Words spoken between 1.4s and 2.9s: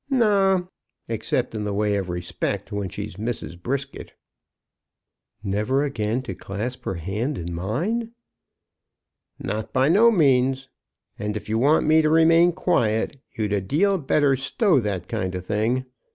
in the way of respect, when